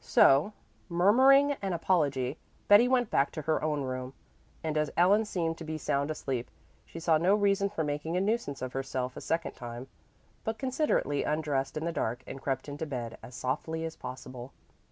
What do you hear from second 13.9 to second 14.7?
possible.